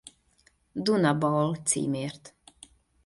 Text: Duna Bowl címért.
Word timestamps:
Duna 0.75 1.13
Bowl 1.17 1.55
címért. 1.63 2.33